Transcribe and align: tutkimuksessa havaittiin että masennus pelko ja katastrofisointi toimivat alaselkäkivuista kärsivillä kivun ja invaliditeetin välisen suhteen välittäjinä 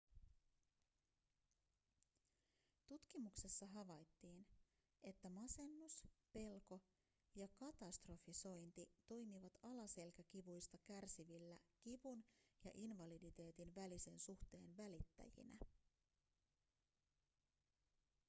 tutkimuksessa 2.87 3.65
havaittiin 3.67 4.45
että 5.03 5.29
masennus 5.29 6.03
pelko 6.33 6.81
ja 7.35 7.47
katastrofisointi 7.47 8.89
toimivat 9.07 9.53
alaselkäkivuista 9.61 10.77
kärsivillä 10.85 11.57
kivun 11.79 12.23
ja 12.63 12.71
invaliditeetin 12.73 13.75
välisen 13.75 14.19
suhteen 14.19 14.77
välittäjinä 14.77 15.57